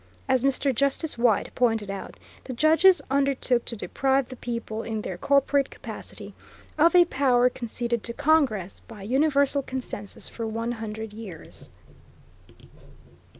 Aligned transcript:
As 0.27 0.43
Mr. 0.43 0.73
Justice 0.73 1.15
White 1.15 1.53
pointed 1.53 1.91
out, 1.91 2.17
the 2.45 2.53
judges 2.53 3.03
undertook 3.11 3.65
to 3.65 3.75
deprive 3.75 4.29
the 4.29 4.35
people, 4.35 4.81
in 4.81 5.03
their 5.03 5.15
corporate 5.15 5.69
capacity, 5.69 6.33
of 6.75 6.95
a 6.95 7.05
power 7.05 7.51
conceded 7.51 8.01
to 8.05 8.13
Congress 8.13 8.79
"by 8.87 9.03
universal 9.03 9.61
consensus 9.61 10.27
for 10.27 10.47
one 10.47 10.71
hundred 10.71 11.13
years." 11.13 11.69